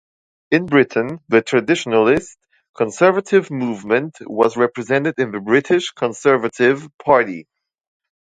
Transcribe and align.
In 0.49 0.65
Britain, 0.65 1.19
the 1.27 1.43
traditionalist 1.43 2.35
conservative 2.75 3.51
movement 3.51 4.15
was 4.21 4.57
represented 4.57 5.13
in 5.19 5.29
the 5.29 5.39
British 5.39 5.91
Conservative 5.91 6.87
Party. 7.05 7.47